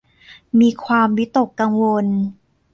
[0.59, 2.05] มีความวิตกกังวล